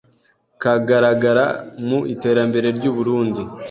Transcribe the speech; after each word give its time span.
kagaragara 0.61 1.45
mu 1.87 1.99
iterambere 2.13 2.67
ry’u 2.77 2.93
Burunndi 2.95 3.41